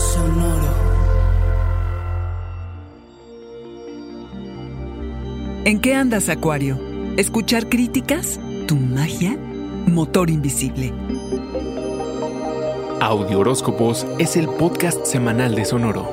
Sonoro. 0.00 0.74
¿En 5.66 5.80
qué 5.80 5.94
andas, 5.94 6.30
Acuario? 6.30 6.78
¿Escuchar 7.18 7.68
críticas? 7.68 8.40
¿Tu 8.66 8.76
magia? 8.76 9.36
Motor 9.86 10.30
invisible. 10.30 10.94
Audio 13.00 13.40
Horóscopos 13.40 14.06
es 14.18 14.36
el 14.36 14.48
podcast 14.48 15.04
semanal 15.04 15.54
de 15.54 15.66
Sonoro. 15.66 16.08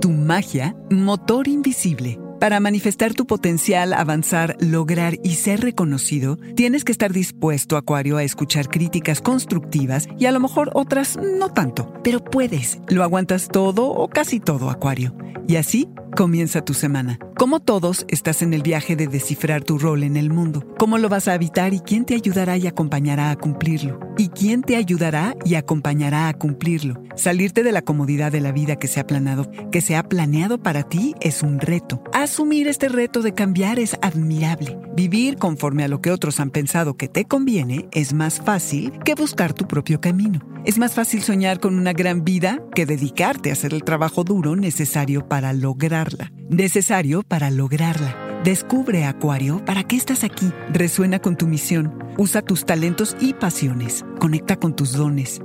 Tu 0.00 0.10
magia, 0.10 0.76
motor 0.90 1.48
invisible. 1.48 2.20
Para 2.40 2.60
manifestar 2.60 3.14
tu 3.14 3.26
potencial, 3.26 3.94
avanzar, 3.94 4.56
lograr 4.60 5.18
y 5.24 5.36
ser 5.36 5.60
reconocido, 5.60 6.36
tienes 6.54 6.84
que 6.84 6.92
estar 6.92 7.10
dispuesto, 7.10 7.78
Acuario, 7.78 8.18
a 8.18 8.24
escuchar 8.24 8.68
críticas 8.68 9.22
constructivas 9.22 10.06
y 10.18 10.26
a 10.26 10.32
lo 10.32 10.40
mejor 10.40 10.70
otras 10.74 11.16
no 11.16 11.48
tanto. 11.48 11.94
Pero 12.04 12.22
puedes, 12.22 12.78
lo 12.88 13.02
aguantas 13.02 13.48
todo 13.48 13.88
o 13.88 14.08
casi 14.08 14.38
todo, 14.38 14.68
Acuario. 14.68 15.16
Y 15.48 15.56
así 15.56 15.88
comienza 16.14 16.62
tu 16.62 16.74
semana. 16.74 17.18
Como 17.38 17.60
todos, 17.60 18.04
estás 18.08 18.42
en 18.42 18.52
el 18.52 18.62
viaje 18.62 18.96
de 18.96 19.06
descifrar 19.06 19.64
tu 19.64 19.78
rol 19.78 20.02
en 20.02 20.16
el 20.18 20.30
mundo. 20.30 20.62
¿Cómo 20.78 20.98
lo 20.98 21.08
vas 21.08 21.28
a 21.28 21.32
habitar 21.32 21.72
y 21.72 21.80
quién 21.80 22.04
te 22.04 22.14
ayudará 22.14 22.58
y 22.58 22.66
acompañará 22.66 23.30
a 23.30 23.36
cumplirlo? 23.36 24.05
¿Y 24.18 24.30
quién 24.30 24.62
te 24.62 24.76
ayudará 24.76 25.36
y 25.44 25.56
acompañará 25.56 26.28
a 26.28 26.34
cumplirlo? 26.34 27.02
Salirte 27.16 27.62
de 27.62 27.72
la 27.72 27.82
comodidad 27.82 28.32
de 28.32 28.40
la 28.40 28.50
vida 28.50 28.76
que 28.76 28.88
se 28.88 28.98
ha 28.98 29.06
planeado, 29.06 29.50
que 29.70 29.82
se 29.82 29.94
ha 29.94 30.02
planeado 30.04 30.58
para 30.58 30.84
ti 30.84 31.14
es 31.20 31.42
un 31.42 31.60
reto. 31.60 32.02
Asumir 32.14 32.66
este 32.66 32.88
reto 32.88 33.20
de 33.20 33.34
cambiar 33.34 33.78
es 33.78 33.96
admirable. 34.00 34.78
Vivir 34.94 35.36
conforme 35.36 35.84
a 35.84 35.88
lo 35.88 36.00
que 36.00 36.10
otros 36.10 36.40
han 36.40 36.50
pensado 36.50 36.96
que 36.96 37.08
te 37.08 37.26
conviene 37.26 37.88
es 37.92 38.14
más 38.14 38.40
fácil 38.40 38.92
que 39.04 39.14
buscar 39.14 39.52
tu 39.52 39.68
propio 39.68 40.00
camino. 40.00 40.40
Es 40.64 40.78
más 40.78 40.94
fácil 40.94 41.22
soñar 41.22 41.60
con 41.60 41.76
una 41.76 41.92
gran 41.92 42.24
vida 42.24 42.62
que 42.74 42.86
dedicarte 42.86 43.50
a 43.50 43.52
hacer 43.52 43.74
el 43.74 43.84
trabajo 43.84 44.24
duro 44.24 44.56
necesario 44.56 45.28
para 45.28 45.52
lograrla. 45.52 46.32
Necesario 46.48 47.22
para 47.22 47.50
lograrla. 47.50 48.25
Descubre, 48.46 49.04
Acuario, 49.06 49.60
para 49.64 49.82
qué 49.82 49.96
estás 49.96 50.22
aquí. 50.22 50.52
Resuena 50.72 51.18
con 51.18 51.36
tu 51.36 51.48
misión. 51.48 51.98
Usa 52.16 52.42
tus 52.42 52.64
talentos 52.64 53.16
y 53.18 53.34
pasiones. 53.34 54.04
Conecta 54.20 54.54
con 54.54 54.76
tus 54.76 54.92
dones. 54.92 55.40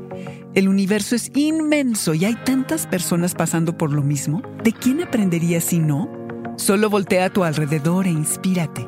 El 0.54 0.70
universo 0.70 1.16
es 1.16 1.32
inmenso 1.34 2.14
y 2.14 2.26
hay 2.26 2.36
tantas 2.46 2.86
personas 2.86 3.34
pasando 3.34 3.76
por 3.76 3.92
lo 3.92 4.04
mismo. 4.04 4.44
¿De 4.64 4.72
quién 4.72 5.02
aprenderías 5.02 5.64
si 5.64 5.80
no? 5.80 6.12
Solo 6.58 6.92
voltea 6.92 7.26
a 7.26 7.30
tu 7.32 7.44
alrededor 7.44 8.06
e 8.06 8.12
inspírate. 8.12 8.88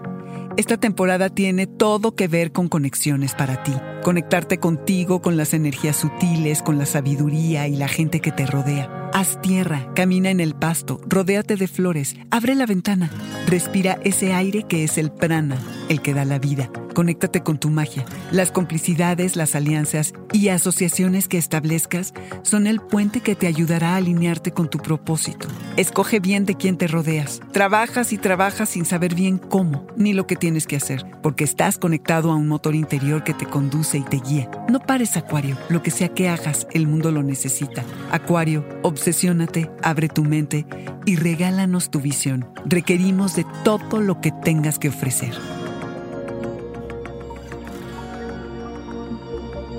Esta 0.58 0.78
temporada 0.78 1.30
tiene 1.30 1.66
todo 1.66 2.14
que 2.14 2.28
ver 2.28 2.52
con 2.52 2.70
conexiones 2.70 3.34
para 3.34 3.64
ti. 3.64 3.74
Conectarte 4.04 4.58
contigo, 4.58 5.22
con 5.22 5.38
las 5.38 5.54
energías 5.54 5.96
sutiles, 5.96 6.62
con 6.62 6.78
la 6.78 6.86
sabiduría 6.86 7.70
y 7.70 7.78
la 7.78 7.88
gente 7.88 8.20
que 8.20 8.34
te 8.34 8.46
rodea. 8.46 9.10
Haz 9.14 9.40
tierra, 9.42 9.88
camina 9.96 10.30
en 10.30 10.42
el 10.42 10.56
pasto, 10.56 11.00
rodéate 11.08 11.56
de 11.56 11.70
flores, 11.70 12.18
abre 12.30 12.54
la 12.54 12.66
ventana, 12.66 13.10
respira 13.48 14.00
ese 14.04 14.34
aire 14.34 14.64
que 14.64 14.84
es 14.84 14.98
el 14.98 15.10
prana, 15.10 15.58
el 15.88 16.02
que 16.02 16.14
da 16.14 16.26
la 16.26 16.38
vida. 16.38 16.70
Conéctate 16.94 17.42
con 17.42 17.58
tu 17.58 17.70
magia. 17.70 18.06
Las 18.32 18.52
complicidades, 18.52 19.36
las 19.36 19.56
alianzas 19.56 20.14
y 20.32 20.50
asociaciones 20.50 21.28
que 21.28 21.38
establezcas 21.38 22.14
son 22.44 22.68
el 22.68 22.80
puente 22.82 23.22
que 23.22 23.36
te 23.36 23.48
ayudará 23.48 23.94
a 23.94 23.98
alinearte 23.98 24.52
con 24.52 24.70
tu 24.70 24.78
propósito. 24.78 25.48
Escoge 25.76 26.20
bien 26.20 26.46
de 26.46 26.56
quién 26.56 26.78
te 26.78 26.88
rodeas. 26.88 27.42
Trabajas 27.52 28.14
y 28.14 28.18
trabajas 28.18 28.70
sin 28.70 28.86
saber 28.86 29.16
bien 29.16 29.40
cómo 29.40 29.88
ni 29.98 30.14
lo 30.14 30.28
que 30.28 30.36
tienes 30.36 30.68
que 30.68 30.76
hacer, 30.76 31.04
porque 31.24 31.44
estás 31.44 31.78
conectado 31.78 32.32
a 32.32 32.36
un 32.36 32.48
motor 32.48 32.76
interior 32.76 33.24
que 33.24 33.34
te 33.34 33.46
conduce 33.46 33.98
y 33.98 34.04
te 34.04 34.18
guía. 34.18 34.50
No 34.70 34.80
pares, 34.80 35.18
Acuario. 35.18 35.58
Lo 35.70 35.82
que 35.82 35.92
sea 35.92 36.10
que 36.10 36.30
hagas, 36.30 36.68
el 36.74 36.86
mundo 36.86 37.12
lo 37.12 37.24
necesita. 37.24 37.84
Acuario, 38.12 38.66
obsesiónate, 38.84 39.72
abre 39.82 40.10
tu 40.10 40.24
mente 40.24 40.68
y 41.06 41.16
regálanos 41.16 41.90
tu 41.90 42.00
visión. 42.00 42.48
Requerimos 42.66 43.36
de 43.36 43.46
todo 43.64 44.00
lo 44.00 44.22
que 44.22 44.32
tengas 44.32 44.78
que 44.78 44.90
ofrecer. 44.90 45.34